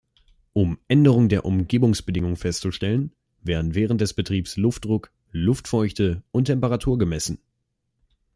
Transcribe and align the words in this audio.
Um 0.53 0.79
Änderungen 0.87 1.29
der 1.29 1.45
Umgebungsbedingungen 1.45 2.35
festzustellen, 2.35 3.13
werden 3.43 3.75
während 3.75 4.01
des 4.01 4.15
Betriebs 4.15 4.57
Luftdruck, 4.57 5.11
Luftfeuchte 5.29 6.23
und 6.31 6.45
Temperatur 6.45 6.97
gemessen. 6.97 7.37